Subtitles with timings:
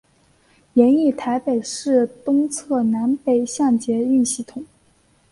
[0.73, 4.65] 研议台北市东侧南北向捷运系统。